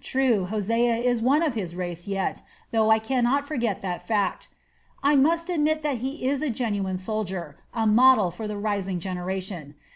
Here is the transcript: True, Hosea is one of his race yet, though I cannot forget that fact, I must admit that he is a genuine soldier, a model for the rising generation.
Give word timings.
True, 0.00 0.46
Hosea 0.46 0.96
is 0.96 1.22
one 1.22 1.44
of 1.44 1.54
his 1.54 1.76
race 1.76 2.08
yet, 2.08 2.42
though 2.72 2.90
I 2.90 2.98
cannot 2.98 3.46
forget 3.46 3.82
that 3.82 4.04
fact, 4.04 4.48
I 5.00 5.14
must 5.14 5.48
admit 5.48 5.84
that 5.84 5.98
he 5.98 6.26
is 6.26 6.42
a 6.42 6.50
genuine 6.50 6.96
soldier, 6.96 7.58
a 7.72 7.86
model 7.86 8.32
for 8.32 8.48
the 8.48 8.58
rising 8.58 8.98
generation. 8.98 9.76